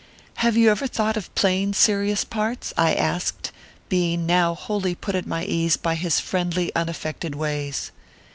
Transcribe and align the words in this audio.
"'Have 0.37 0.57
you 0.57 0.71
ever 0.71 0.87
thought 0.87 1.15
of 1.15 1.35
playing 1.35 1.73
serious 1.73 2.25
parts?' 2.25 2.73
I 2.75 2.95
asked, 2.95 3.51
being 3.87 4.25
now 4.25 4.55
wholly 4.55 4.95
put 4.95 5.13
at 5.13 5.27
my 5.27 5.43
ease 5.43 5.77
by 5.77 5.93
his 5.93 6.19
friendly, 6.19 6.73
unaffected 6.75 7.35
ways. 7.35 7.91